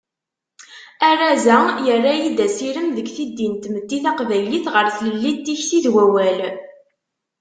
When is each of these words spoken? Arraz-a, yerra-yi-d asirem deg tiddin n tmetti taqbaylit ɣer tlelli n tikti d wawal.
Arraz-a, 1.07 1.59
yerra-yi-d 1.85 2.39
asirem 2.45 2.87
deg 2.97 3.07
tiddin 3.15 3.53
n 3.57 3.61
tmetti 3.63 3.97
taqbaylit 4.03 4.65
ɣer 4.73 4.85
tlelli 4.97 5.31
n 5.35 5.39
tikti 5.45 5.79
d 5.83 5.85
wawal. 5.93 6.39